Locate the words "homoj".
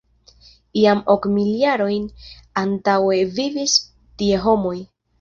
4.51-4.79